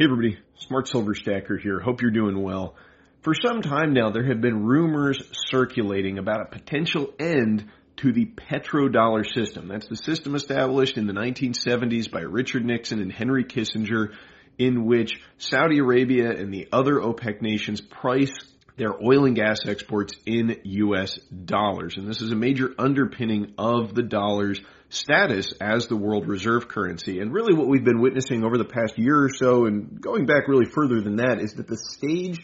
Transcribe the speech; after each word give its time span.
Hey 0.00 0.06
everybody, 0.06 0.38
Smart 0.54 0.88
Silver 0.88 1.14
Stacker 1.14 1.58
here. 1.58 1.78
Hope 1.78 2.00
you're 2.00 2.10
doing 2.10 2.42
well. 2.42 2.74
For 3.20 3.34
some 3.34 3.60
time 3.60 3.92
now, 3.92 4.08
there 4.08 4.24
have 4.24 4.40
been 4.40 4.64
rumors 4.64 5.22
circulating 5.50 6.16
about 6.16 6.40
a 6.40 6.46
potential 6.46 7.12
end 7.18 7.68
to 7.96 8.10
the 8.10 8.24
petrodollar 8.24 9.30
system. 9.30 9.68
That's 9.68 9.88
the 9.88 9.96
system 9.96 10.34
established 10.34 10.96
in 10.96 11.06
the 11.06 11.12
1970s 11.12 12.10
by 12.10 12.20
Richard 12.20 12.64
Nixon 12.64 13.02
and 13.02 13.12
Henry 13.12 13.44
Kissinger, 13.44 14.14
in 14.56 14.86
which 14.86 15.20
Saudi 15.36 15.80
Arabia 15.80 16.30
and 16.30 16.50
the 16.50 16.68
other 16.72 16.94
OPEC 16.94 17.42
nations 17.42 17.82
price 17.82 18.32
their 18.76 18.94
oil 18.94 19.24
and 19.26 19.36
gas 19.36 19.60
exports 19.66 20.14
in 20.26 20.56
US 20.64 21.18
dollars. 21.18 21.96
And 21.96 22.08
this 22.08 22.22
is 22.22 22.32
a 22.32 22.36
major 22.36 22.74
underpinning 22.78 23.54
of 23.58 23.94
the 23.94 24.02
dollar's 24.02 24.60
status 24.88 25.52
as 25.60 25.86
the 25.86 25.96
world 25.96 26.26
reserve 26.26 26.68
currency. 26.68 27.20
And 27.20 27.32
really 27.32 27.54
what 27.54 27.68
we've 27.68 27.84
been 27.84 28.00
witnessing 28.00 28.44
over 28.44 28.58
the 28.58 28.64
past 28.64 28.98
year 28.98 29.24
or 29.24 29.30
so, 29.30 29.66
and 29.66 30.00
going 30.00 30.26
back 30.26 30.48
really 30.48 30.66
further 30.66 31.00
than 31.00 31.16
that, 31.16 31.40
is 31.40 31.54
that 31.54 31.68
the 31.68 31.76
stage 31.76 32.38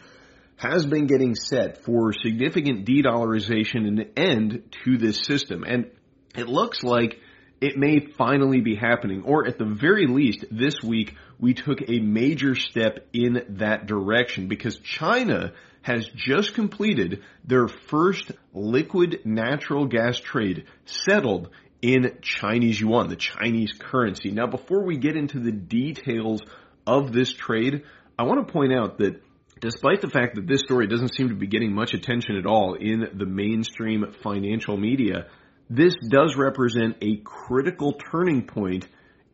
has 0.56 0.86
been 0.86 1.06
getting 1.06 1.34
set 1.34 1.84
for 1.84 2.12
significant 2.12 2.84
de-dollarization 2.84 3.86
and 3.86 3.98
the 3.98 4.18
end 4.18 4.74
to 4.84 4.96
this 4.96 5.18
system. 5.22 5.64
And 5.64 5.90
it 6.36 6.48
looks 6.48 6.82
like 6.82 7.18
it 7.60 7.76
may 7.76 8.06
finally 8.16 8.60
be 8.60 8.76
happening, 8.76 9.22
or 9.24 9.46
at 9.46 9.58
the 9.58 9.64
very 9.64 10.06
least, 10.06 10.44
this 10.50 10.82
week, 10.82 11.14
we 11.38 11.54
took 11.54 11.82
a 11.88 12.00
major 12.00 12.54
step 12.54 13.06
in 13.12 13.42
that 13.58 13.86
direction 13.86 14.48
because 14.48 14.78
China 14.78 15.52
has 15.82 16.08
just 16.08 16.54
completed 16.54 17.22
their 17.44 17.68
first 17.68 18.32
liquid 18.52 19.20
natural 19.24 19.86
gas 19.86 20.18
trade 20.18 20.64
settled 20.84 21.50
in 21.82 22.18
Chinese 22.22 22.80
yuan, 22.80 23.08
the 23.08 23.16
Chinese 23.16 23.72
currency. 23.78 24.30
Now, 24.30 24.46
before 24.46 24.84
we 24.84 24.96
get 24.96 25.16
into 25.16 25.38
the 25.38 25.52
details 25.52 26.40
of 26.86 27.12
this 27.12 27.32
trade, 27.32 27.82
I 28.18 28.24
want 28.24 28.46
to 28.46 28.52
point 28.52 28.72
out 28.72 28.98
that 28.98 29.22
despite 29.60 30.00
the 30.00 30.10
fact 30.10 30.34
that 30.36 30.46
this 30.46 30.62
story 30.62 30.86
doesn't 30.86 31.14
seem 31.14 31.28
to 31.28 31.34
be 31.34 31.46
getting 31.46 31.74
much 31.74 31.94
attention 31.94 32.36
at 32.36 32.46
all 32.46 32.74
in 32.74 33.06
the 33.14 33.26
mainstream 33.26 34.12
financial 34.22 34.76
media, 34.76 35.26
this 35.68 35.94
does 36.08 36.36
represent 36.36 36.96
a 37.02 37.16
critical 37.24 37.92
turning 37.92 38.46
point 38.46 38.86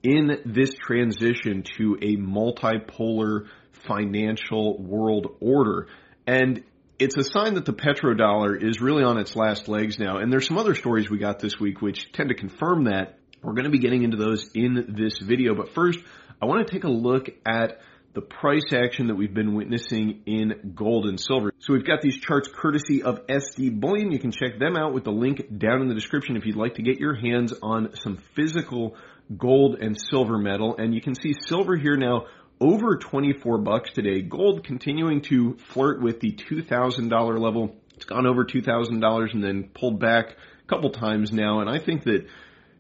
in 0.03 0.39
this 0.45 0.75
transition 0.75 1.63
to 1.77 1.97
a 2.03 2.17
multipolar 2.17 3.47
financial 3.73 4.81
world 4.83 5.37
order. 5.41 5.89
And 6.27 6.63
it's 6.99 7.17
a 7.17 7.25
sign 7.25 7.55
that 7.55 7.65
the 7.65 7.73
petrodollar 7.73 8.63
is 8.63 8.81
really 8.81 9.03
on 9.03 9.19
its 9.19 9.35
last 9.35 9.69
legs 9.69 9.99
now. 9.99 10.19
And 10.19 10.33
there's 10.33 10.47
some 10.47 10.59
other 10.59 10.75
stories 10.75 11.11
we 11.11 11.19
got 11.19 11.39
this 11.41 11.59
week 11.59 11.81
which 11.83 12.13
tend 12.13 12.29
to 12.29 12.35
confirm 12.35 12.85
that. 12.85 13.19
We're 13.43 13.55
going 13.55 13.65
to 13.65 13.71
be 13.71 13.81
getting 13.81 14.05
into 14.05 14.17
those 14.17 14.51
in 14.55 14.95
this 14.97 15.19
video. 15.19 15.55
But 15.55 15.75
first, 15.75 15.99
I 16.41 16.47
want 16.47 16.67
to 16.67 16.73
take 16.73 16.85
a 16.85 16.91
look 16.91 17.29
at 17.45 17.81
the 18.15 18.21
price 18.21 18.73
action 18.73 19.07
that 19.07 19.15
we've 19.15 19.33
been 19.33 19.55
witnessing 19.55 20.23
in 20.27 20.75
gold 20.75 21.07
and 21.07 21.19
silver. 21.19 21.53
So 21.59 21.73
we've 21.73 21.87
got 21.87 22.03
these 22.03 22.19
charts 22.19 22.49
courtesy 22.49 23.03
of 23.03 23.27
SD 23.27 23.81
Bullion. 23.81 24.13
You 24.13 24.19
can 24.19 24.33
check 24.33 24.59
them 24.59 24.77
out 24.77 24.93
with 24.93 25.05
the 25.05 25.11
link 25.13 25.59
down 25.59 25.81
in 25.81 25.89
the 25.89 25.95
description 25.95 26.37
if 26.37 26.45
you'd 26.45 26.57
like 26.57 26.75
to 26.75 26.83
get 26.83 27.01
your 27.01 27.15
hands 27.15 27.55
on 27.63 27.97
some 27.97 28.19
physical 28.35 28.97
gold 29.37 29.77
and 29.81 30.01
silver 30.01 30.39
metal. 30.39 30.77
And 30.77 30.95
you 30.95 31.01
can 31.01 31.15
see 31.15 31.35
silver 31.35 31.77
here 31.77 31.97
now 31.97 32.27
over 32.61 32.97
24 32.97 33.59
bucks 33.59 33.91
today. 33.93 34.23
Gold 34.23 34.65
continuing 34.65 35.23
to 35.23 35.57
flirt 35.59 36.01
with 36.01 36.21
the 36.21 36.33
$2,000 36.33 37.41
level. 37.41 37.75
It's 37.97 38.05
gone 38.05 38.27
over 38.27 38.45
$2,000 38.45 39.35
and 39.35 39.43
then 39.43 39.65
pulled 39.75 39.99
back 39.99 40.37
a 40.65 40.67
couple 40.69 40.91
times 40.91 41.33
now. 41.33 41.61
And 41.61 41.69
I 41.69 41.79
think 41.79 42.05
that, 42.05 42.27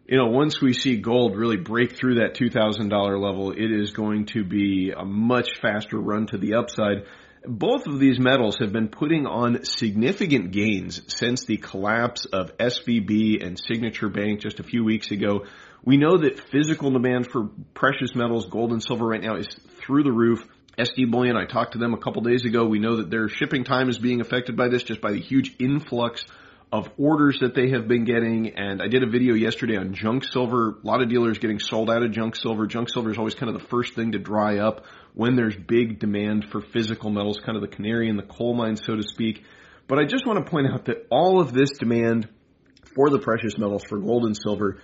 you 0.06 0.16
know, 0.18 0.28
once 0.28 0.60
we 0.60 0.72
see 0.72 0.96
gold 0.96 1.36
really 1.36 1.56
break 1.56 1.96
through 1.96 2.16
that 2.16 2.34
$2,000 2.34 2.90
level, 3.20 3.50
it 3.50 3.72
is 3.72 3.90
going 3.90 4.26
to 4.26 4.44
be 4.44 4.92
a 4.96 5.04
much 5.04 5.58
faster 5.60 5.98
run 5.98 6.26
to 6.28 6.38
the 6.38 6.54
upside. 6.54 7.06
Both 7.44 7.88
of 7.88 7.98
these 7.98 8.20
metals 8.20 8.58
have 8.60 8.72
been 8.72 8.88
putting 8.88 9.26
on 9.26 9.64
significant 9.64 10.52
gains 10.52 11.02
since 11.08 11.44
the 11.44 11.56
collapse 11.56 12.24
of 12.24 12.56
SVB 12.56 13.44
and 13.44 13.58
Signature 13.58 14.08
Bank 14.08 14.40
just 14.40 14.60
a 14.60 14.62
few 14.62 14.84
weeks 14.84 15.10
ago. 15.10 15.46
We 15.84 15.96
know 15.96 16.16
that 16.18 16.38
physical 16.38 16.92
demand 16.92 17.26
for 17.26 17.48
precious 17.74 18.14
metals, 18.14 18.46
gold 18.46 18.70
and 18.70 18.82
silver 18.82 19.04
right 19.04 19.20
now 19.20 19.36
is 19.36 19.48
through 19.80 20.04
the 20.04 20.12
roof. 20.12 20.46
SD 20.78 21.10
Bullion, 21.10 21.36
I 21.36 21.44
talked 21.44 21.72
to 21.72 21.78
them 21.78 21.92
a 21.92 21.98
couple 21.98 22.22
days 22.22 22.44
ago. 22.44 22.66
We 22.66 22.78
know 22.78 22.96
that 22.96 23.10
their 23.10 23.28
shipping 23.28 23.64
time 23.64 23.88
is 23.88 23.98
being 23.98 24.20
affected 24.20 24.56
by 24.56 24.68
this 24.68 24.84
just 24.84 25.00
by 25.00 25.10
the 25.10 25.20
huge 25.20 25.56
influx 25.58 26.24
of 26.70 26.88
orders 26.96 27.40
that 27.40 27.54
they 27.54 27.70
have 27.70 27.88
been 27.88 28.04
getting. 28.04 28.56
And 28.56 28.80
I 28.80 28.86
did 28.86 29.02
a 29.02 29.06
video 29.06 29.34
yesterday 29.34 29.76
on 29.76 29.92
junk 29.92 30.24
silver. 30.24 30.78
A 30.82 30.86
lot 30.86 31.02
of 31.02 31.08
dealers 31.08 31.38
getting 31.38 31.58
sold 31.58 31.90
out 31.90 32.02
of 32.02 32.12
junk 32.12 32.36
silver. 32.36 32.66
Junk 32.66 32.88
silver 32.88 33.10
is 33.10 33.18
always 33.18 33.34
kind 33.34 33.54
of 33.54 33.60
the 33.60 33.68
first 33.68 33.94
thing 33.94 34.12
to 34.12 34.18
dry 34.18 34.58
up 34.58 34.86
when 35.14 35.34
there's 35.34 35.56
big 35.56 35.98
demand 35.98 36.46
for 36.46 36.60
physical 36.60 37.10
metals, 37.10 37.40
kind 37.44 37.56
of 37.56 37.60
the 37.60 37.68
canary 37.68 38.08
in 38.08 38.16
the 38.16 38.22
coal 38.22 38.54
mine, 38.54 38.76
so 38.76 38.94
to 38.94 39.02
speak. 39.02 39.44
But 39.88 39.98
I 39.98 40.04
just 40.04 40.26
want 40.26 40.42
to 40.44 40.50
point 40.50 40.68
out 40.72 40.86
that 40.86 41.06
all 41.10 41.40
of 41.40 41.52
this 41.52 41.72
demand 41.72 42.28
for 42.94 43.10
the 43.10 43.18
precious 43.18 43.58
metals, 43.58 43.82
for 43.84 43.98
gold 43.98 44.24
and 44.24 44.36
silver, 44.36 44.78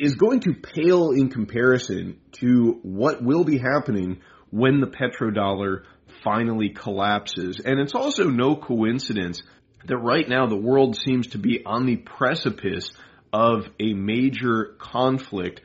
is 0.00 0.14
going 0.14 0.40
to 0.40 0.54
pale 0.54 1.10
in 1.10 1.28
comparison 1.28 2.20
to 2.32 2.78
what 2.82 3.22
will 3.22 3.44
be 3.44 3.58
happening 3.58 4.20
when 4.50 4.80
the 4.80 4.86
petrodollar 4.86 5.84
finally 6.24 6.70
collapses. 6.70 7.60
And 7.64 7.78
it's 7.78 7.94
also 7.94 8.24
no 8.24 8.56
coincidence 8.56 9.42
that 9.86 9.96
right 9.96 10.28
now 10.28 10.46
the 10.46 10.56
world 10.56 10.96
seems 10.96 11.28
to 11.28 11.38
be 11.38 11.64
on 11.64 11.86
the 11.86 11.96
precipice 11.96 12.92
of 13.32 13.68
a 13.78 13.94
major 13.94 14.74
conflict 14.78 15.60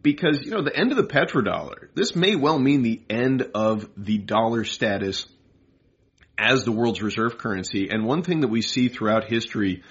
because, 0.00 0.42
you 0.44 0.50
know, 0.50 0.62
the 0.62 0.76
end 0.76 0.90
of 0.90 0.98
the 0.98 1.04
petrodollar, 1.04 1.88
this 1.94 2.14
may 2.14 2.36
well 2.36 2.58
mean 2.58 2.82
the 2.82 3.02
end 3.08 3.46
of 3.54 3.88
the 3.96 4.18
dollar 4.18 4.64
status 4.64 5.26
as 6.38 6.64
the 6.64 6.72
world's 6.72 7.00
reserve 7.00 7.38
currency. 7.38 7.88
And 7.90 8.04
one 8.04 8.22
thing 8.22 8.40
that 8.40 8.48
we 8.48 8.60
see 8.60 8.88
throughout 8.88 9.24
history 9.24 9.82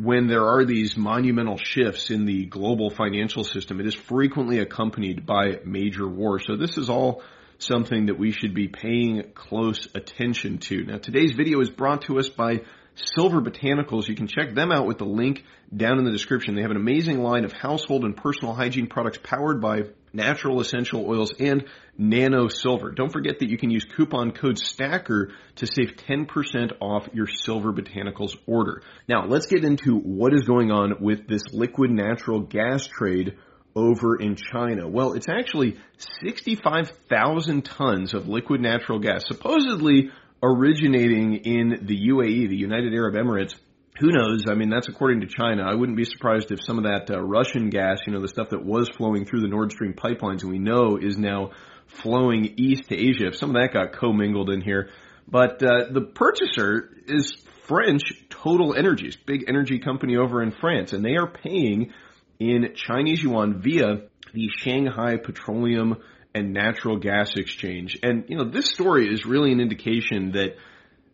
when 0.00 0.28
there 0.28 0.46
are 0.46 0.64
these 0.64 0.96
monumental 0.96 1.56
shifts 1.56 2.10
in 2.10 2.24
the 2.24 2.44
global 2.44 2.88
financial 2.88 3.42
system, 3.42 3.80
it 3.80 3.86
is 3.86 3.94
frequently 3.94 4.60
accompanied 4.60 5.26
by 5.26 5.58
major 5.64 6.06
war. 6.06 6.38
So 6.38 6.56
this 6.56 6.78
is 6.78 6.88
all 6.88 7.20
something 7.58 8.06
that 8.06 8.16
we 8.16 8.30
should 8.30 8.54
be 8.54 8.68
paying 8.68 9.24
close 9.34 9.88
attention 9.96 10.58
to. 10.58 10.84
Now 10.84 10.98
today's 10.98 11.32
video 11.32 11.60
is 11.60 11.68
brought 11.68 12.02
to 12.02 12.20
us 12.20 12.28
by 12.28 12.60
Silver 12.98 13.40
Botanicals. 13.40 14.08
You 14.08 14.14
can 14.14 14.26
check 14.26 14.54
them 14.54 14.72
out 14.72 14.86
with 14.86 14.98
the 14.98 15.04
link 15.04 15.44
down 15.74 15.98
in 15.98 16.04
the 16.04 16.10
description. 16.10 16.54
They 16.54 16.62
have 16.62 16.70
an 16.70 16.76
amazing 16.76 17.22
line 17.22 17.44
of 17.44 17.52
household 17.52 18.04
and 18.04 18.16
personal 18.16 18.54
hygiene 18.54 18.86
products 18.86 19.18
powered 19.22 19.60
by 19.60 19.84
natural 20.12 20.60
essential 20.60 21.06
oils 21.06 21.32
and 21.38 21.64
nano 21.96 22.48
silver. 22.48 22.90
Don't 22.90 23.12
forget 23.12 23.38
that 23.40 23.48
you 23.48 23.58
can 23.58 23.70
use 23.70 23.84
coupon 23.84 24.32
code 24.32 24.58
STACKER 24.58 25.32
to 25.56 25.66
save 25.66 25.96
10% 25.96 26.72
off 26.80 27.08
your 27.12 27.26
Silver 27.26 27.72
Botanicals 27.72 28.36
order. 28.46 28.82
Now, 29.08 29.26
let's 29.26 29.46
get 29.46 29.64
into 29.64 29.96
what 29.96 30.34
is 30.34 30.42
going 30.42 30.70
on 30.70 30.96
with 31.00 31.28
this 31.28 31.42
liquid 31.52 31.90
natural 31.90 32.40
gas 32.40 32.86
trade 32.86 33.36
over 33.74 34.16
in 34.16 34.34
China? 34.34 34.88
Well, 34.88 35.12
it's 35.12 35.28
actually 35.28 35.78
65,000 36.22 37.64
tons 37.64 38.14
of 38.14 38.28
liquid 38.28 38.60
natural 38.60 38.98
gas, 38.98 39.24
supposedly 39.26 40.10
originating 40.42 41.34
in 41.34 41.80
the 41.82 42.08
UAE, 42.08 42.48
the 42.48 42.56
United 42.56 42.94
Arab 42.94 43.14
Emirates. 43.14 43.54
Who 44.00 44.12
knows? 44.12 44.46
I 44.48 44.54
mean, 44.54 44.70
that's 44.70 44.88
according 44.88 45.22
to 45.22 45.26
China. 45.26 45.64
I 45.64 45.74
wouldn't 45.74 45.96
be 45.96 46.04
surprised 46.04 46.52
if 46.52 46.62
some 46.62 46.78
of 46.78 46.84
that 46.84 47.10
uh, 47.10 47.20
Russian 47.20 47.68
gas, 47.70 47.98
you 48.06 48.12
know, 48.12 48.20
the 48.20 48.28
stuff 48.28 48.50
that 48.50 48.64
was 48.64 48.88
flowing 48.88 49.24
through 49.24 49.40
the 49.40 49.48
Nord 49.48 49.72
Stream 49.72 49.92
pipelines 49.92 50.42
and 50.42 50.50
we 50.50 50.58
know 50.58 50.96
is 50.96 51.18
now 51.18 51.50
flowing 51.86 52.54
east 52.56 52.88
to 52.90 52.96
Asia, 52.96 53.28
if 53.28 53.36
some 53.36 53.50
of 53.50 53.60
that 53.60 53.72
got 53.72 53.92
commingled 53.92 54.50
in 54.50 54.60
here. 54.60 54.90
But 55.26 55.62
uh, 55.62 55.90
the 55.90 56.00
purchaser 56.00 56.90
is 57.06 57.36
French 57.66 58.02
Total 58.30 58.74
Energies, 58.74 59.16
big 59.16 59.44
energy 59.48 59.78
company 59.78 60.16
over 60.16 60.42
in 60.42 60.52
France, 60.52 60.92
and 60.92 61.04
they 61.04 61.16
are 61.16 61.26
paying 61.26 61.92
in 62.38 62.74
Chinese 62.74 63.22
yuan 63.22 63.60
via 63.60 64.02
the 64.32 64.48
Shanghai 64.58 65.16
Petroleum 65.16 65.96
and 66.38 66.52
Natural 66.52 66.96
Gas 66.96 67.32
Exchange. 67.36 67.98
And, 68.02 68.24
you 68.28 68.36
know, 68.36 68.48
this 68.48 68.70
story 68.70 69.12
is 69.12 69.26
really 69.26 69.52
an 69.52 69.60
indication 69.60 70.32
that 70.32 70.56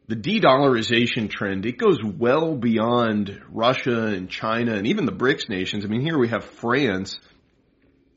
the 0.07 0.17
de-dollarization 0.17 1.31
trend, 1.31 1.65
it 1.65 1.79
goes 1.79 1.99
well 2.05 2.55
beyond 2.57 3.41
Russia 3.49 4.07
and 4.09 4.29
China 4.29 4.75
and 4.75 4.87
even 4.87 5.07
the 5.07 5.13
BRICS 5.13 5.49
nations. 5.49 5.85
I 5.85 5.89
mean, 5.89 6.03
here 6.03 6.19
we 6.19 6.29
have 6.29 6.45
France, 6.45 7.19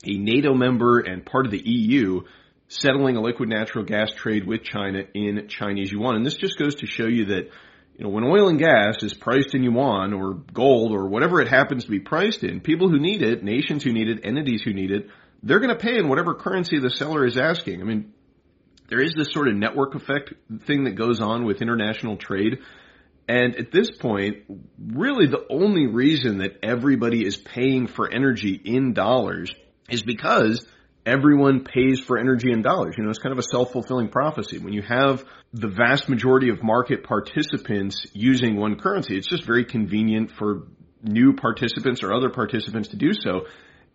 a 0.04 0.18
NATO 0.18 0.54
member 0.54 1.00
and 1.00 1.24
part 1.24 1.46
of 1.46 1.52
the 1.52 1.62
EU, 1.64 2.20
settling 2.68 3.16
a 3.16 3.22
liquid 3.22 3.48
natural 3.48 3.84
gas 3.84 4.12
trade 4.12 4.46
with 4.46 4.62
China 4.62 5.00
in 5.14 5.48
Chinese 5.48 5.90
yuan. 5.90 6.16
And 6.16 6.26
this 6.26 6.36
just 6.36 6.58
goes 6.58 6.74
to 6.76 6.86
show 6.86 7.06
you 7.06 7.26
that, 7.26 7.48
you 7.96 8.04
know, 8.04 8.10
when 8.10 8.24
oil 8.24 8.48
and 8.48 8.58
gas 8.58 9.02
is 9.02 9.14
priced 9.14 9.54
in 9.54 9.62
yuan 9.62 10.12
or 10.12 10.34
gold 10.34 10.92
or 10.92 11.08
whatever 11.08 11.40
it 11.40 11.48
happens 11.48 11.84
to 11.84 11.90
be 11.90 12.00
priced 12.00 12.44
in, 12.44 12.60
people 12.60 12.90
who 12.90 12.98
need 12.98 13.22
it, 13.22 13.42
nations 13.42 13.82
who 13.82 13.92
need 13.92 14.10
it, 14.10 14.20
entities 14.24 14.62
who 14.62 14.74
need 14.74 14.90
it, 14.90 15.08
they're 15.42 15.60
going 15.60 15.76
to 15.76 15.82
pay 15.82 15.98
in 15.98 16.08
whatever 16.08 16.34
currency 16.34 16.78
the 16.78 16.90
seller 16.90 17.24
is 17.24 17.36
asking. 17.36 17.80
I 17.80 17.84
mean, 17.84 18.12
there 18.88 19.00
is 19.00 19.14
this 19.14 19.28
sort 19.32 19.48
of 19.48 19.54
network 19.54 19.94
effect 19.94 20.32
thing 20.66 20.84
that 20.84 20.92
goes 20.92 21.20
on 21.20 21.44
with 21.44 21.62
international 21.62 22.16
trade. 22.16 22.58
And 23.28 23.56
at 23.56 23.70
this 23.70 23.90
point, 23.90 24.44
really 24.78 25.26
the 25.26 25.44
only 25.50 25.86
reason 25.86 26.38
that 26.38 26.58
everybody 26.62 27.26
is 27.26 27.36
paying 27.36 27.86
for 27.86 28.10
energy 28.10 28.60
in 28.64 28.94
dollars 28.94 29.52
is 29.90 30.02
because 30.02 30.66
everyone 31.04 31.64
pays 31.64 32.00
for 32.00 32.18
energy 32.18 32.50
in 32.50 32.62
dollars. 32.62 32.94
You 32.96 33.04
know, 33.04 33.10
it's 33.10 33.18
kind 33.18 33.32
of 33.32 33.38
a 33.38 33.42
self-fulfilling 33.42 34.08
prophecy. 34.08 34.58
When 34.58 34.72
you 34.72 34.82
have 34.82 35.24
the 35.52 35.68
vast 35.68 36.08
majority 36.08 36.48
of 36.48 36.62
market 36.62 37.04
participants 37.04 38.06
using 38.12 38.56
one 38.56 38.78
currency, 38.78 39.16
it's 39.16 39.28
just 39.28 39.44
very 39.44 39.64
convenient 39.64 40.30
for 40.30 40.66
new 41.02 41.34
participants 41.34 42.02
or 42.02 42.12
other 42.12 42.30
participants 42.30 42.88
to 42.88 42.96
do 42.96 43.12
so. 43.12 43.46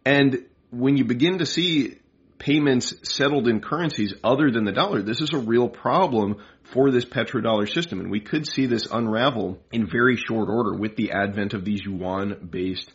And 0.06 0.45
when 0.74 0.98
you 0.98 1.06
begin 1.06 1.38
to 1.38 1.46
see 1.46 1.98
payments 2.40 2.94
settled 3.04 3.48
in 3.48 3.62
currencies 3.62 4.14
other 4.24 4.52
than 4.52 4.66
the 4.66 4.72
dollar, 4.72 5.02
this 5.02 5.22
is 5.22 5.31
a 5.34 5.38
real 5.38 5.70
problem 5.70 6.42
for 6.64 6.92
this 6.92 7.06
petrodollar 7.06 7.72
system. 7.72 8.00
And 8.00 8.12
we 8.12 8.20
could 8.20 8.48
see 8.48 8.66
this 8.66 8.88
unravel 8.92 9.60
in 9.72 9.88
very 9.88 10.18
short 10.18 10.50
order 10.50 10.78
with 10.78 10.96
the 10.96 11.12
advent 11.12 11.54
of 11.54 11.64
these 11.64 11.81
yuan 11.86 12.50
based 12.50 12.92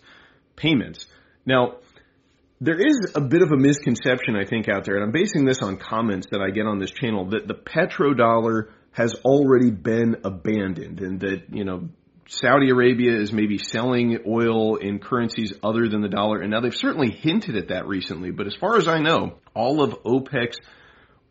payments. 0.57 1.07
Now, 1.47 1.77
there 2.61 2.79
is 2.79 3.13
a 3.15 3.21
bit 3.21 3.43
of 3.43 3.53
a 3.53 3.57
misconception, 3.57 4.35
I 4.35 4.45
think, 4.45 4.69
out 4.69 4.85
there, 4.85 4.97
and 4.97 5.05
I'm 5.05 5.13
basing 5.13 5.45
this 5.45 5.63
on 5.63 5.77
comments 5.77 6.27
that 6.33 6.41
I 6.41 6.51
get 6.51 6.67
on 6.67 6.81
this 6.81 6.91
channel, 6.91 7.27
that 7.31 7.47
the 7.47 7.55
petrodollar 7.55 8.71
has 8.91 9.15
already 9.25 9.71
been 9.71 10.17
abandoned 10.25 11.01
and 11.01 11.21
that, 11.21 11.45
you 11.51 11.65
know, 11.65 11.89
Saudi 12.31 12.69
Arabia 12.69 13.17
is 13.17 13.33
maybe 13.33 13.57
selling 13.57 14.19
oil 14.27 14.77
in 14.77 14.99
currencies 14.99 15.55
other 15.63 15.89
than 15.89 16.03
the 16.03 16.11
dollar. 16.11 16.43
And 16.43 16.51
now 16.51 16.61
they've 16.61 16.77
certainly 16.77 17.11
hinted 17.11 17.57
at 17.57 17.69
that 17.69 17.89
recently, 17.89 18.31
but 18.33 18.47
as 18.47 18.55
far 18.55 18.77
as 18.77 18.87
I 18.87 18.99
know, 18.99 19.39
all 19.55 19.83
of 19.83 20.03
OPEC's 20.05 20.61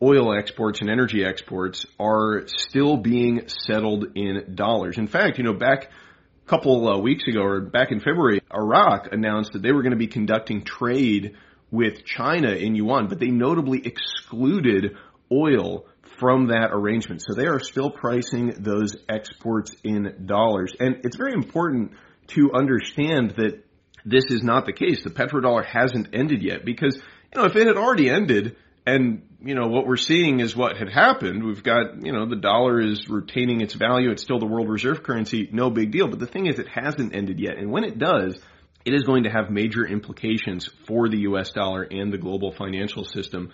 oil 0.02 0.36
exports 0.36 0.80
and 0.80 0.90
energy 0.90 1.24
exports 1.24 1.86
are 2.00 2.48
still 2.48 2.96
being 2.96 3.46
settled 3.46 4.06
in 4.16 4.56
dollars. 4.56 4.98
In 4.98 5.06
fact, 5.06 5.38
you 5.38 5.44
know, 5.44 5.52
back 5.52 5.84
a 5.84 6.50
couple 6.50 6.88
uh, 6.88 6.98
weeks 6.98 7.28
ago 7.28 7.42
or 7.42 7.60
back 7.60 7.92
in 7.92 8.00
February, 8.00 8.40
Iraq 8.52 9.12
announced 9.12 9.52
that 9.52 9.62
they 9.62 9.70
were 9.70 9.82
going 9.82 9.92
to 9.92 9.98
be 9.98 10.08
conducting 10.08 10.64
trade 10.64 11.36
with 11.70 12.04
China 12.04 12.50
in 12.50 12.74
yuan, 12.74 13.06
but 13.06 13.20
they 13.20 13.30
notably 13.30 13.86
excluded 13.86 14.96
oil 15.30 15.86
from 16.18 16.48
that 16.48 16.70
arrangement. 16.72 17.22
So 17.22 17.34
they 17.34 17.46
are 17.46 17.60
still 17.60 17.90
pricing 17.90 18.54
those 18.58 18.96
exports 19.08 19.74
in 19.84 20.24
dollars. 20.26 20.74
And 20.78 21.00
it's 21.04 21.16
very 21.16 21.32
important 21.32 21.92
to 22.28 22.52
understand 22.52 23.32
that 23.36 23.64
this 24.04 24.24
is 24.30 24.42
not 24.42 24.66
the 24.66 24.72
case. 24.72 25.02
The 25.02 25.10
petrodollar 25.10 25.64
hasn't 25.64 26.08
ended 26.12 26.42
yet 26.42 26.64
because, 26.64 26.96
you 26.96 27.40
know, 27.40 27.44
if 27.46 27.56
it 27.56 27.66
had 27.66 27.76
already 27.76 28.08
ended 28.08 28.56
and, 28.86 29.22
you 29.40 29.54
know, 29.54 29.68
what 29.68 29.86
we're 29.86 29.96
seeing 29.96 30.40
is 30.40 30.56
what 30.56 30.76
had 30.76 30.88
happened, 30.88 31.44
we've 31.44 31.62
got, 31.62 32.04
you 32.04 32.12
know, 32.12 32.26
the 32.26 32.36
dollar 32.36 32.80
is 32.80 33.08
retaining 33.08 33.60
its 33.60 33.74
value. 33.74 34.10
It's 34.10 34.22
still 34.22 34.38
the 34.38 34.46
world 34.46 34.68
reserve 34.68 35.02
currency. 35.02 35.48
No 35.52 35.70
big 35.70 35.92
deal. 35.92 36.08
But 36.08 36.20
the 36.20 36.26
thing 36.26 36.46
is, 36.46 36.58
it 36.58 36.68
hasn't 36.68 37.14
ended 37.14 37.38
yet. 37.38 37.58
And 37.58 37.70
when 37.70 37.84
it 37.84 37.98
does, 37.98 38.38
it 38.84 38.94
is 38.94 39.02
going 39.02 39.24
to 39.24 39.30
have 39.30 39.50
major 39.50 39.86
implications 39.86 40.68
for 40.86 41.08
the 41.08 41.18
US 41.20 41.52
dollar 41.52 41.82
and 41.82 42.12
the 42.12 42.18
global 42.18 42.52
financial 42.52 43.04
system. 43.04 43.52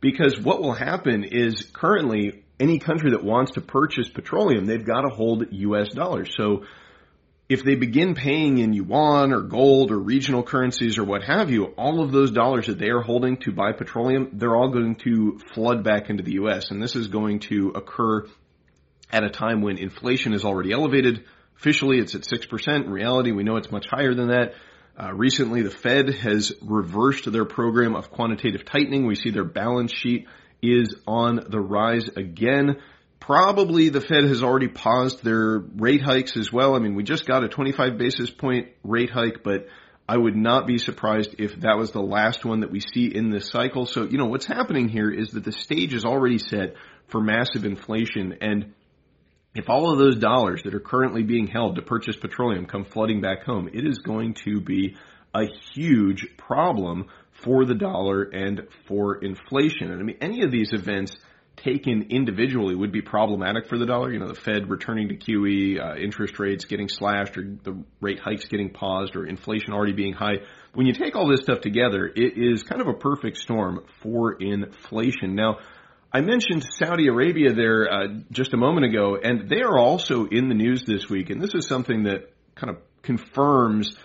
Because 0.00 0.38
what 0.38 0.62
will 0.62 0.72
happen 0.72 1.24
is 1.24 1.68
currently 1.72 2.44
any 2.58 2.78
country 2.78 3.10
that 3.10 3.24
wants 3.24 3.52
to 3.52 3.60
purchase 3.60 4.08
petroleum, 4.08 4.66
they've 4.66 4.84
got 4.84 5.02
to 5.02 5.08
hold 5.08 5.46
US 5.50 5.90
dollars. 5.90 6.34
So 6.36 6.64
if 7.48 7.64
they 7.64 7.74
begin 7.74 8.14
paying 8.14 8.58
in 8.58 8.72
yuan 8.72 9.32
or 9.32 9.40
gold 9.40 9.90
or 9.90 9.98
regional 9.98 10.42
currencies 10.42 10.98
or 10.98 11.04
what 11.04 11.24
have 11.24 11.50
you, 11.50 11.64
all 11.76 12.02
of 12.02 12.12
those 12.12 12.30
dollars 12.30 12.68
that 12.68 12.78
they 12.78 12.90
are 12.90 13.00
holding 13.00 13.38
to 13.38 13.50
buy 13.50 13.72
petroleum, 13.72 14.30
they're 14.34 14.54
all 14.54 14.70
going 14.70 14.94
to 14.96 15.40
flood 15.52 15.82
back 15.82 16.10
into 16.10 16.22
the 16.22 16.34
US. 16.34 16.70
And 16.70 16.80
this 16.80 16.94
is 16.94 17.08
going 17.08 17.40
to 17.40 17.70
occur 17.70 18.26
at 19.10 19.24
a 19.24 19.30
time 19.30 19.62
when 19.62 19.78
inflation 19.78 20.32
is 20.32 20.44
already 20.44 20.70
elevated. 20.70 21.24
Officially, 21.58 21.98
it's 21.98 22.14
at 22.14 22.22
6%. 22.22 22.84
In 22.84 22.90
reality, 22.90 23.32
we 23.32 23.42
know 23.42 23.56
it's 23.56 23.72
much 23.72 23.86
higher 23.90 24.14
than 24.14 24.28
that. 24.28 24.54
Uh, 25.00 25.14
recently, 25.14 25.62
the 25.62 25.70
Fed 25.70 26.10
has 26.10 26.52
reversed 26.60 27.30
their 27.32 27.46
program 27.46 27.96
of 27.96 28.10
quantitative 28.10 28.66
tightening. 28.66 29.06
We 29.06 29.14
see 29.14 29.30
their 29.30 29.44
balance 29.44 29.94
sheet 29.94 30.26
is 30.60 30.94
on 31.06 31.40
the 31.48 31.60
rise 31.60 32.08
again. 32.08 32.76
Probably 33.18 33.88
the 33.88 34.02
Fed 34.02 34.24
has 34.24 34.42
already 34.42 34.68
paused 34.68 35.24
their 35.24 35.58
rate 35.58 36.02
hikes 36.02 36.36
as 36.36 36.52
well. 36.52 36.74
I 36.74 36.80
mean, 36.80 36.96
we 36.96 37.02
just 37.02 37.26
got 37.26 37.44
a 37.44 37.48
25 37.48 37.96
basis 37.96 38.30
point 38.30 38.68
rate 38.84 39.08
hike, 39.08 39.42
but 39.42 39.68
I 40.06 40.18
would 40.18 40.36
not 40.36 40.66
be 40.66 40.76
surprised 40.76 41.36
if 41.38 41.60
that 41.60 41.78
was 41.78 41.92
the 41.92 42.02
last 42.02 42.44
one 42.44 42.60
that 42.60 42.70
we 42.70 42.80
see 42.80 43.06
in 43.06 43.30
this 43.30 43.48
cycle. 43.48 43.86
So, 43.86 44.04
you 44.04 44.18
know, 44.18 44.26
what's 44.26 44.46
happening 44.46 44.90
here 44.90 45.10
is 45.10 45.30
that 45.30 45.44
the 45.44 45.52
stage 45.52 45.94
is 45.94 46.04
already 46.04 46.38
set 46.38 46.74
for 47.08 47.22
massive 47.22 47.64
inflation 47.64 48.36
and 48.42 48.74
if 49.54 49.68
all 49.68 49.92
of 49.92 49.98
those 49.98 50.16
dollars 50.16 50.62
that 50.64 50.74
are 50.74 50.80
currently 50.80 51.22
being 51.22 51.46
held 51.46 51.76
to 51.76 51.82
purchase 51.82 52.16
petroleum 52.16 52.66
come 52.66 52.84
flooding 52.84 53.20
back 53.20 53.44
home, 53.44 53.68
it 53.72 53.86
is 53.86 53.98
going 53.98 54.34
to 54.44 54.60
be 54.60 54.96
a 55.34 55.46
huge 55.74 56.26
problem 56.36 57.06
for 57.32 57.64
the 57.64 57.74
dollar 57.74 58.22
and 58.22 58.62
for 58.86 59.16
inflation. 59.16 59.90
And 59.90 60.00
I 60.00 60.04
mean, 60.04 60.18
any 60.20 60.42
of 60.42 60.50
these 60.50 60.72
events 60.72 61.16
taken 61.56 62.06
individually 62.10 62.74
would 62.74 62.92
be 62.92 63.02
problematic 63.02 63.66
for 63.68 63.76
the 63.78 63.86
dollar. 63.86 64.12
You 64.12 64.18
know, 64.18 64.28
the 64.28 64.34
Fed 64.34 64.70
returning 64.70 65.08
to 65.08 65.16
QE, 65.16 65.80
uh, 65.80 65.96
interest 65.96 66.38
rates 66.38 66.64
getting 66.64 66.88
slashed, 66.88 67.36
or 67.36 67.56
the 67.62 67.82
rate 68.00 68.18
hikes 68.18 68.46
getting 68.46 68.70
paused, 68.70 69.16
or 69.16 69.26
inflation 69.26 69.72
already 69.72 69.92
being 69.92 70.12
high. 70.12 70.38
When 70.74 70.86
you 70.86 70.92
take 70.92 71.16
all 71.16 71.28
this 71.28 71.42
stuff 71.42 71.60
together, 71.60 72.06
it 72.06 72.38
is 72.38 72.62
kind 72.62 72.80
of 72.80 72.88
a 72.88 72.94
perfect 72.94 73.38
storm 73.38 73.84
for 74.00 74.32
inflation. 74.40 75.34
Now, 75.34 75.58
I 76.12 76.22
mentioned 76.22 76.64
Saudi 76.64 77.06
Arabia 77.06 77.52
there 77.52 77.88
uh, 77.88 78.06
just 78.32 78.52
a 78.52 78.56
moment 78.56 78.86
ago, 78.86 79.16
and 79.22 79.48
they 79.48 79.62
are 79.62 79.78
also 79.78 80.26
in 80.26 80.48
the 80.48 80.56
news 80.56 80.84
this 80.84 81.08
week. 81.08 81.30
And 81.30 81.40
this 81.40 81.54
is 81.54 81.68
something 81.68 82.02
that 82.04 82.32
kind 82.56 82.70
of 82.70 82.82
confirms 83.02 83.96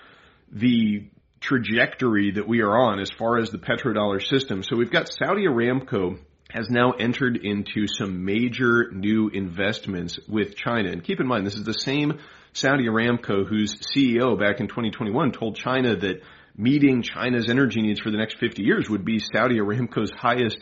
the 0.51 1.09
trajectory 1.39 2.31
that 2.31 2.47
we 2.47 2.61
are 2.61 2.77
on 2.77 2.99
as 2.99 3.09
far 3.09 3.39
as 3.39 3.49
the 3.49 3.57
petrodollar 3.57 4.23
system. 4.23 4.61
So 4.61 4.75
we've 4.75 4.91
got 4.91 5.09
Saudi 5.09 5.47
Aramco 5.47 6.19
has 6.51 6.69
now 6.69 6.91
entered 6.91 7.37
into 7.37 7.87
some 7.87 8.23
major 8.23 8.91
new 8.91 9.29
investments 9.29 10.19
with 10.27 10.55
China. 10.55 10.91
And 10.91 11.03
keep 11.03 11.19
in 11.19 11.25
mind, 11.25 11.47
this 11.47 11.55
is 11.55 11.63
the 11.63 11.73
same 11.73 12.19
Saudi 12.53 12.85
Aramco 12.85 13.47
whose 13.47 13.75
CEO 13.77 14.39
back 14.39 14.59
in 14.59 14.67
2021 14.67 15.31
told 15.31 15.57
China 15.57 15.95
that 15.95 16.21
meeting 16.55 17.01
China's 17.01 17.49
energy 17.49 17.81
needs 17.81 17.99
for 17.99 18.11
the 18.11 18.17
next 18.17 18.37
50 18.39 18.61
years 18.61 18.89
would 18.89 19.03
be 19.03 19.19
Saudi 19.19 19.57
Aramco's 19.57 20.11
highest 20.11 20.59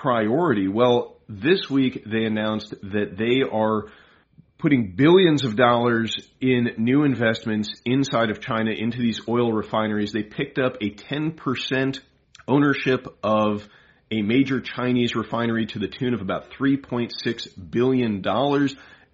priority. 0.00 0.68
Well, 0.68 1.16
this 1.28 1.68
week 1.70 2.04
they 2.04 2.24
announced 2.24 2.74
that 2.82 3.16
they 3.16 3.42
are 3.42 3.86
putting 4.58 4.94
billions 4.94 5.44
of 5.44 5.56
dollars 5.56 6.16
in 6.40 6.68
new 6.78 7.02
investments 7.02 7.80
inside 7.84 8.30
of 8.30 8.40
China 8.40 8.70
into 8.70 8.98
these 8.98 9.20
oil 9.28 9.52
refineries. 9.52 10.12
They 10.12 10.22
picked 10.22 10.58
up 10.58 10.76
a 10.80 10.90
10% 10.90 11.98
ownership 12.46 13.06
of 13.24 13.68
a 14.10 14.22
major 14.22 14.60
Chinese 14.60 15.16
refinery 15.16 15.66
to 15.66 15.78
the 15.78 15.88
tune 15.88 16.14
of 16.14 16.20
about 16.20 16.50
$3.6 16.52 17.70
billion. 17.70 18.22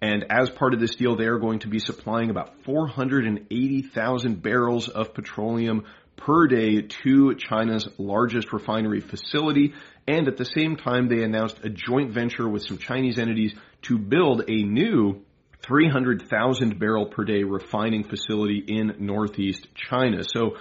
And 0.01 0.25
as 0.29 0.49
part 0.49 0.73
of 0.73 0.79
this 0.79 0.95
deal, 0.95 1.15
they 1.15 1.25
are 1.25 1.39
going 1.39 1.59
to 1.59 1.67
be 1.67 1.79
supplying 1.79 2.29
about 2.29 2.63
480,000 2.65 4.41
barrels 4.41 4.87
of 4.87 5.13
petroleum 5.13 5.85
per 6.15 6.47
day 6.47 6.81
to 6.81 7.33
China's 7.35 7.87
largest 7.97 8.51
refinery 8.51 8.99
facility. 8.99 9.73
And 10.09 10.27
at 10.27 10.37
the 10.37 10.45
same 10.45 10.75
time, 10.75 11.07
they 11.07 11.23
announced 11.23 11.63
a 11.63 11.69
joint 11.69 12.11
venture 12.11 12.49
with 12.49 12.63
some 12.63 12.79
Chinese 12.79 13.19
entities 13.19 13.53
to 13.83 13.99
build 13.99 14.41
a 14.49 14.63
new 14.63 15.21
300,000 15.61 16.79
barrel 16.79 17.05
per 17.05 17.23
day 17.23 17.43
refining 17.43 18.03
facility 18.03 18.57
in 18.57 18.95
northeast 18.97 19.67
China. 19.75 20.23
So, 20.23 20.57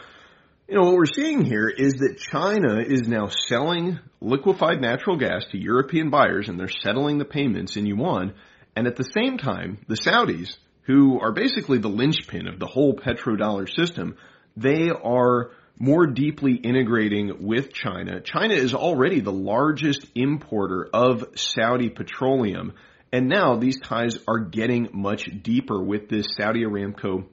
you 0.69 0.75
know, 0.75 0.83
what 0.83 0.97
we're 0.97 1.07
seeing 1.07 1.47
here 1.47 1.67
is 1.67 1.95
that 1.95 2.19
China 2.19 2.83
is 2.87 3.09
now 3.09 3.29
selling 3.29 3.99
liquefied 4.21 4.83
natural 4.83 5.17
gas 5.17 5.47
to 5.53 5.59
European 5.59 6.11
buyers 6.11 6.51
and 6.51 6.61
they're 6.61 6.69
settling 6.69 7.17
the 7.17 7.25
payments 7.25 7.79
in 7.79 7.87
yuan. 7.87 8.35
And 8.77 8.87
at 8.87 8.97
the 8.97 9.11
same 9.15 9.39
time, 9.39 9.79
the 9.89 9.95
Saudis, 9.95 10.59
who 10.83 11.21
are 11.21 11.33
basically 11.33 11.79
the 11.79 11.89
linchpin 11.89 12.49
of 12.49 12.59
the 12.59 12.67
whole 12.67 12.95
petrodollar 12.95 13.67
system, 13.67 14.17
they 14.59 14.91
are 14.91 15.53
more 15.79 16.07
deeply 16.07 16.55
integrating 16.55 17.47
with 17.47 17.73
China. 17.73 18.21
China 18.21 18.55
is 18.55 18.75
already 18.75 19.21
the 19.21 19.33
largest 19.33 20.05
importer 20.15 20.89
of 20.93 21.25
Saudi 21.37 21.89
petroleum. 21.89 22.75
And 23.13 23.29
now 23.29 23.57
these 23.57 23.81
ties 23.81 24.19
are 24.27 24.41
getting 24.41 24.89
much 24.93 25.31
deeper 25.43 25.83
with 25.83 26.09
this 26.09 26.35
Saudi 26.37 26.65
Aramco 26.65 27.27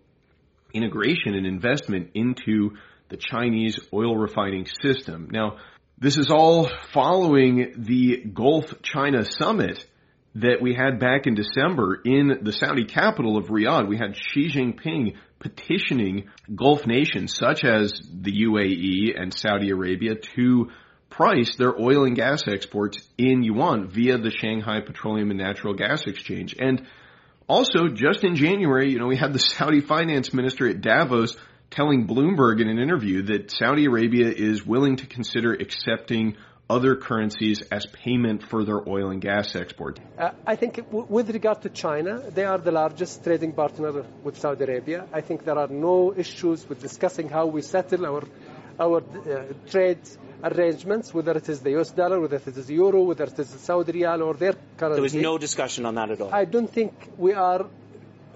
integration 0.74 1.34
and 1.34 1.46
investment 1.48 2.12
into 2.14 2.78
the 3.10 3.18
Chinese 3.18 3.80
oil 3.94 4.16
refining 4.16 4.68
system. 4.82 5.30
Now, 5.32 5.58
this 5.98 6.18
is 6.18 6.30
all 6.30 6.70
following 6.92 7.74
the 7.78 8.18
Gulf 8.18 8.82
China 8.82 9.24
summit 9.24 9.86
that 10.36 10.62
we 10.62 10.74
had 10.74 11.00
back 11.00 11.28
in 11.28 11.34
December 11.34 12.02
in 12.04 12.40
the 12.42 12.52
Saudi 12.52 12.84
capital 12.86 13.38
of 13.38 13.46
Riyadh. 13.46 13.88
We 13.88 13.98
had 13.98 14.16
Xi 14.16 14.50
Jinping 14.50 15.16
petitioning 15.40 16.30
Gulf 16.54 16.86
nations 16.86 17.34
such 17.34 17.64
as 17.64 17.94
the 18.14 18.44
UAE 18.44 19.20
and 19.20 19.34
Saudi 19.34 19.70
Arabia 19.70 20.16
to 20.36 20.72
price 21.10 21.56
their 21.56 21.80
oil 21.80 22.04
and 22.04 22.16
gas 22.16 22.44
exports 22.48 22.98
in 23.18 23.44
yuan 23.44 23.88
via 23.88 24.18
the 24.18 24.32
Shanghai 24.32 24.82
Petroleum 24.86 25.30
and 25.30 25.40
Natural 25.40 25.74
Gas 25.74 26.04
Exchange. 26.06 26.56
And 26.60 26.86
also, 27.48 27.88
just 27.88 28.24
in 28.24 28.36
January, 28.36 28.92
you 28.92 29.00
know, 29.00 29.08
we 29.08 29.16
had 29.16 29.32
the 29.32 29.40
Saudi 29.40 29.80
finance 29.80 30.34
minister 30.34 30.68
at 30.68 30.82
Davos 30.82 31.38
telling 31.70 32.08
Bloomberg 32.08 32.60
in 32.60 32.68
an 32.68 32.80
interview 32.80 33.24
that 33.24 33.52
Saudi 33.52 33.86
Arabia 33.86 34.30
is 34.30 34.66
willing 34.66 34.98
to 34.98 35.08
consider 35.08 35.54
accepting 35.54 36.36
other 36.70 36.96
currencies 36.96 37.62
as 37.72 37.86
payment 37.86 38.44
for 38.44 38.64
their 38.64 38.88
oil 38.88 39.10
and 39.10 39.22
gas 39.22 39.56
export? 39.56 40.00
Uh, 40.18 40.32
I 40.46 40.56
think 40.56 40.78
w- 40.78 41.06
with 41.08 41.30
regard 41.30 41.62
to 41.62 41.70
China, 41.70 42.20
they 42.20 42.44
are 42.44 42.58
the 42.58 42.72
largest 42.72 43.24
trading 43.24 43.54
partner 43.54 44.04
with 44.24 44.38
Saudi 44.40 44.64
Arabia. 44.64 45.08
I 45.14 45.22
think 45.22 45.46
there 45.46 45.58
are 45.58 45.68
no 45.68 46.14
issues 46.16 46.68
with 46.68 46.82
discussing 46.82 47.30
how 47.30 47.46
we 47.48 47.62
settle 47.62 48.06
our 48.06 48.24
our 48.78 48.98
uh, 49.02 49.54
trade 49.70 50.00
arrangements, 50.44 51.14
whether 51.14 51.32
it 51.32 51.48
is 51.48 51.62
the 51.62 51.78
US 51.80 51.92
dollar, 51.92 52.20
whether 52.20 52.36
it 52.36 52.48
is 52.48 52.66
the 52.66 52.74
euro, 52.74 53.04
whether 53.04 53.24
it 53.24 53.40
is 53.40 53.52
the 53.52 53.60
Saudi 53.60 54.04
rial 54.04 54.24
or 54.24 54.34
their 54.34 54.54
currency. 54.78 54.96
There 54.96 55.02
was 55.02 55.16
no 55.16 55.38
discussion 55.38 55.86
on 55.86 55.96
that 55.96 56.12
at 56.12 56.20
all. 56.20 56.34
I 56.34 56.46
don't 56.46 56.70
think 56.70 56.94
we 57.18 57.34
are 57.34 57.68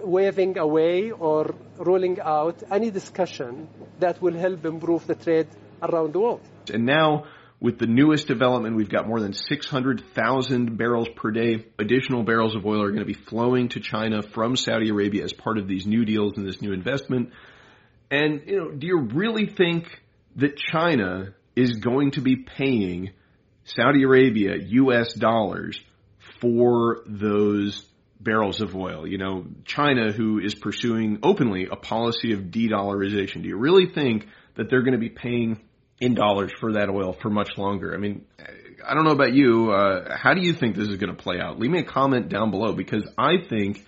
waving 0.01 0.57
away 0.57 1.11
or 1.11 1.53
ruling 1.77 2.19
out 2.21 2.63
any 2.71 2.89
discussion 2.89 3.67
that 3.99 4.21
will 4.21 4.37
help 4.37 4.63
improve 4.65 5.05
the 5.07 5.15
trade 5.15 5.47
around 5.81 6.13
the 6.13 6.19
world. 6.19 6.41
And 6.73 6.85
now 6.85 7.25
with 7.61 7.77
the 7.77 7.87
newest 7.87 8.27
development, 8.27 8.77
we've 8.77 8.89
got 8.89 9.07
more 9.07 9.19
than 9.19 9.33
600,000 9.33 10.77
barrels 10.77 11.09
per 11.09 11.31
day. 11.31 11.65
Additional 11.77 12.23
barrels 12.23 12.55
of 12.55 12.65
oil 12.65 12.81
are 12.81 12.89
going 12.89 12.99
to 12.99 13.05
be 13.05 13.13
flowing 13.13 13.67
to 13.69 13.81
China 13.81 14.21
from 14.21 14.55
Saudi 14.55 14.89
Arabia 14.89 15.25
as 15.25 15.33
part 15.33 15.57
of 15.57 15.67
these 15.67 15.85
new 15.85 16.05
deals 16.05 16.33
and 16.37 16.47
this 16.47 16.61
new 16.61 16.71
investment. 16.71 17.31
And, 18.09 18.43
you 18.45 18.57
know, 18.57 18.71
do 18.71 18.87
you 18.87 18.99
really 19.13 19.45
think 19.45 20.01
that 20.37 20.57
China 20.57 21.33
is 21.55 21.73
going 21.73 22.11
to 22.11 22.21
be 22.21 22.37
paying 22.37 23.11
Saudi 23.65 24.03
Arabia 24.03 24.55
US 24.57 25.13
dollars 25.13 25.79
for 26.39 27.01
those 27.05 27.85
barrels 28.21 28.61
of 28.61 28.73
oil? 28.73 29.05
You 29.05 29.17
know, 29.17 29.45
China, 29.65 30.13
who 30.13 30.39
is 30.39 30.55
pursuing 30.55 31.19
openly 31.23 31.67
a 31.69 31.75
policy 31.75 32.31
of 32.31 32.51
de-dollarization, 32.51 33.43
do 33.43 33.49
you 33.49 33.57
really 33.57 33.87
think 33.87 34.27
that 34.55 34.69
they're 34.69 34.81
going 34.81 34.93
to 34.93 34.97
be 34.97 35.09
paying 35.09 35.59
in 35.99 36.13
dollars 36.13 36.51
for 36.59 36.73
that 36.73 36.89
oil 36.89 37.13
for 37.13 37.29
much 37.29 37.57
longer. 37.57 37.93
I 37.93 37.97
mean, 37.97 38.25
I 38.87 38.93
don't 38.93 39.03
know 39.03 39.11
about 39.11 39.33
you. 39.33 39.71
Uh, 39.71 40.17
how 40.17 40.33
do 40.33 40.41
you 40.41 40.53
think 40.53 40.75
this 40.75 40.87
is 40.87 40.97
going 40.97 41.15
to 41.15 41.21
play 41.21 41.39
out? 41.39 41.59
Leave 41.59 41.71
me 41.71 41.79
a 41.79 41.83
comment 41.83 42.29
down 42.29 42.51
below 42.51 42.73
because 42.73 43.07
I 43.17 43.37
think 43.49 43.85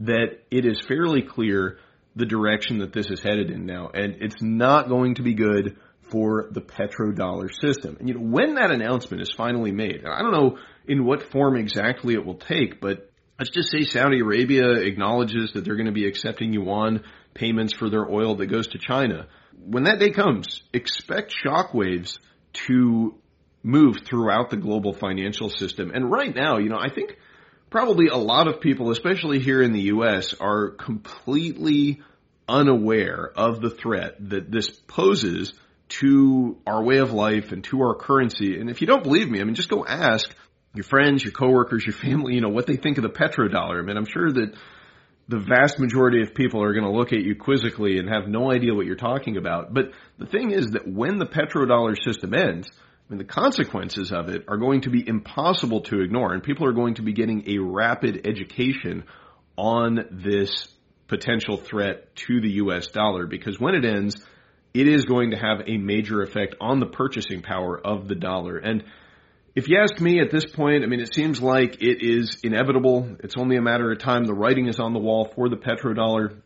that 0.00 0.40
it 0.50 0.66
is 0.66 0.80
fairly 0.80 1.22
clear 1.22 1.78
the 2.16 2.26
direction 2.26 2.78
that 2.78 2.92
this 2.92 3.10
is 3.10 3.22
headed 3.22 3.50
in 3.50 3.64
now, 3.64 3.90
and 3.94 4.16
it's 4.20 4.42
not 4.42 4.88
going 4.88 5.14
to 5.14 5.22
be 5.22 5.34
good 5.34 5.76
for 6.10 6.48
the 6.50 6.60
petrodollar 6.60 7.48
system. 7.50 7.96
And 7.98 8.08
you 8.08 8.14
know, 8.14 8.20
when 8.20 8.56
that 8.56 8.70
announcement 8.70 9.22
is 9.22 9.32
finally 9.34 9.72
made, 9.72 10.04
I 10.04 10.20
don't 10.20 10.32
know 10.32 10.58
in 10.86 11.04
what 11.04 11.22
form 11.30 11.56
exactly 11.56 12.14
it 12.14 12.26
will 12.26 12.36
take, 12.36 12.80
but 12.80 13.10
let's 13.38 13.50
just 13.50 13.70
say 13.70 13.84
Saudi 13.84 14.20
Arabia 14.20 14.72
acknowledges 14.72 15.52
that 15.52 15.64
they're 15.64 15.76
going 15.76 15.86
to 15.86 15.92
be 15.92 16.06
accepting 16.06 16.52
yuan 16.52 17.02
payments 17.34 17.74
for 17.74 17.88
their 17.88 18.08
oil 18.08 18.36
that 18.36 18.46
goes 18.46 18.68
to 18.68 18.78
China 18.78 19.26
when 19.64 19.84
that 19.84 19.98
day 19.98 20.10
comes, 20.10 20.62
expect 20.72 21.32
shockwaves 21.32 22.18
to 22.66 23.14
move 23.62 23.98
throughout 24.04 24.50
the 24.50 24.56
global 24.56 24.92
financial 24.92 25.48
system. 25.48 25.90
And 25.94 26.10
right 26.10 26.34
now, 26.34 26.58
you 26.58 26.68
know, 26.68 26.78
I 26.78 26.88
think 26.92 27.16
probably 27.70 28.08
a 28.08 28.16
lot 28.16 28.48
of 28.48 28.60
people, 28.60 28.90
especially 28.90 29.40
here 29.40 29.62
in 29.62 29.72
the 29.72 29.82
U.S., 29.82 30.34
are 30.40 30.70
completely 30.70 32.02
unaware 32.48 33.32
of 33.36 33.60
the 33.60 33.70
threat 33.70 34.16
that 34.30 34.50
this 34.50 34.70
poses 34.70 35.52
to 35.88 36.58
our 36.66 36.82
way 36.82 36.98
of 36.98 37.12
life 37.12 37.52
and 37.52 37.62
to 37.64 37.80
our 37.82 37.94
currency. 37.94 38.58
And 38.58 38.68
if 38.68 38.80
you 38.80 38.86
don't 38.86 39.04
believe 39.04 39.30
me, 39.30 39.40
I 39.40 39.44
mean, 39.44 39.54
just 39.54 39.68
go 39.68 39.84
ask 39.86 40.34
your 40.74 40.84
friends, 40.84 41.22
your 41.22 41.32
coworkers, 41.32 41.84
your 41.84 41.94
family, 41.94 42.34
you 42.34 42.40
know, 42.40 42.48
what 42.48 42.66
they 42.66 42.76
think 42.76 42.96
of 42.96 43.02
the 43.02 43.10
petrodollar. 43.10 43.78
I 43.78 43.82
mean, 43.82 43.96
I'm 43.96 44.06
sure 44.06 44.30
that 44.32 44.54
the 45.32 45.38
vast 45.38 45.78
majority 45.78 46.20
of 46.20 46.34
people 46.34 46.62
are 46.62 46.74
going 46.74 46.84
to 46.84 46.90
look 46.90 47.12
at 47.12 47.22
you 47.22 47.34
quizzically 47.34 47.98
and 47.98 48.08
have 48.08 48.28
no 48.28 48.52
idea 48.52 48.74
what 48.74 48.84
you're 48.84 48.96
talking 48.96 49.38
about. 49.38 49.72
But 49.72 49.92
the 50.18 50.26
thing 50.26 50.50
is 50.50 50.72
that 50.72 50.86
when 50.86 51.18
the 51.18 51.24
petrodollar 51.24 51.96
system 51.96 52.34
ends, 52.34 52.70
I 52.70 53.12
mean, 53.12 53.18
the 53.18 53.24
consequences 53.24 54.12
of 54.12 54.28
it 54.28 54.44
are 54.46 54.58
going 54.58 54.82
to 54.82 54.90
be 54.90 55.06
impossible 55.06 55.80
to 55.82 56.02
ignore, 56.02 56.34
and 56.34 56.42
people 56.42 56.66
are 56.66 56.72
going 56.72 56.94
to 56.94 57.02
be 57.02 57.14
getting 57.14 57.48
a 57.48 57.58
rapid 57.58 58.26
education 58.26 59.04
on 59.56 60.06
this 60.10 60.68
potential 61.08 61.56
threat 61.56 62.14
to 62.16 62.40
the 62.40 62.50
US 62.64 62.88
dollar 62.88 63.26
because 63.26 63.58
when 63.58 63.74
it 63.74 63.84
ends, 63.86 64.22
it 64.74 64.86
is 64.86 65.06
going 65.06 65.30
to 65.30 65.36
have 65.36 65.62
a 65.66 65.78
major 65.78 66.22
effect 66.22 66.56
on 66.60 66.78
the 66.78 66.86
purchasing 66.86 67.40
power 67.40 67.78
of 67.78 68.06
the 68.06 68.14
dollar. 68.14 68.58
And 68.58 68.84
if 69.54 69.68
you 69.68 69.78
ask 69.78 70.00
me 70.00 70.20
at 70.20 70.30
this 70.30 70.46
point, 70.46 70.82
I 70.82 70.86
mean, 70.86 71.00
it 71.00 71.14
seems 71.14 71.42
like 71.42 71.82
it 71.82 71.98
is 72.02 72.38
inevitable. 72.42 73.16
It's 73.20 73.36
only 73.36 73.56
a 73.56 73.62
matter 73.62 73.90
of 73.90 73.98
time. 73.98 74.24
The 74.24 74.34
writing 74.34 74.66
is 74.66 74.78
on 74.78 74.94
the 74.94 74.98
wall 74.98 75.30
for 75.34 75.48
the 75.48 75.56
petrodollar, 75.56 76.40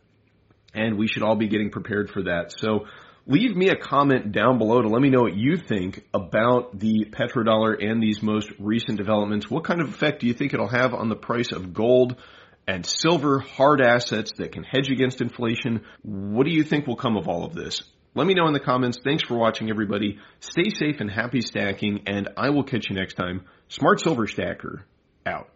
and 0.73 0.97
we 0.97 1.07
should 1.07 1.23
all 1.23 1.35
be 1.35 1.47
getting 1.47 1.69
prepared 1.69 2.09
for 2.09 2.23
that. 2.23 2.53
So 2.57 2.85
leave 3.25 3.55
me 3.55 3.69
a 3.69 3.77
comment 3.77 4.33
down 4.33 4.57
below 4.57 4.81
to 4.81 4.89
let 4.89 5.01
me 5.01 5.09
know 5.09 5.21
what 5.21 5.37
you 5.37 5.55
think 5.55 6.05
about 6.13 6.77
the 6.77 7.05
petrodollar 7.11 7.81
and 7.81 8.03
these 8.03 8.21
most 8.21 8.51
recent 8.59 8.97
developments. 8.97 9.49
What 9.49 9.63
kind 9.63 9.79
of 9.79 9.87
effect 9.87 10.19
do 10.19 10.27
you 10.27 10.33
think 10.33 10.53
it'll 10.53 10.67
have 10.67 10.93
on 10.93 11.07
the 11.07 11.15
price 11.15 11.53
of 11.53 11.73
gold 11.73 12.17
and 12.67 12.85
silver, 12.85 13.39
hard 13.39 13.79
assets 13.79 14.33
that 14.37 14.51
can 14.51 14.63
hedge 14.63 14.89
against 14.89 15.21
inflation? 15.21 15.85
What 16.01 16.45
do 16.45 16.51
you 16.51 16.63
think 16.63 16.87
will 16.87 16.97
come 16.97 17.15
of 17.15 17.29
all 17.29 17.45
of 17.45 17.53
this? 17.53 17.83
Let 18.17 18.25
me 18.25 18.33
know 18.33 18.47
in 18.47 18.53
the 18.53 18.59
comments. 18.59 18.97
Thanks 19.03 19.21
for 19.21 19.37
watching, 19.37 19.69
everybody. 19.69 20.17
Stay 20.39 20.71
safe 20.71 21.01
and 21.01 21.11
happy 21.11 21.41
stacking, 21.41 22.01
and 22.07 22.29
I 22.35 22.49
will 22.49 22.63
catch 22.63 22.89
you 22.89 22.95
next 22.95 23.13
time. 23.13 23.45
Smart 23.67 23.99
Silver 23.99 24.25
Stacker, 24.25 24.87
out. 25.23 25.51